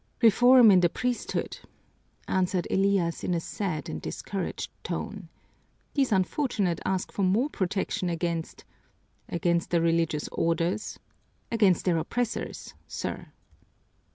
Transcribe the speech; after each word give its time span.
"Reform 0.23 0.71
in 0.71 0.79
the 0.79 0.89
priesthood," 0.89 1.59
answered 2.27 2.65
Elias 2.71 3.23
in 3.23 3.35
a 3.35 3.39
sad 3.39 3.87
and 3.87 4.01
discouraged 4.01 4.71
tone. 4.83 5.29
"These 5.93 6.11
unfortunates 6.11 6.81
ask 6.85 7.11
for 7.11 7.21
more 7.21 7.51
protection 7.51 8.09
against" 8.09 8.65
"Against 9.39 9.69
the 9.69 9.79
religious 9.79 10.27
orders?" 10.31 10.97
"Against 11.51 11.85
their 11.85 11.99
oppressors, 11.99 12.73
sir." 12.87 13.27